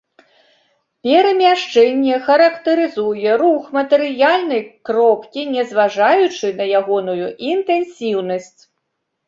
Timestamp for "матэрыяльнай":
3.77-4.61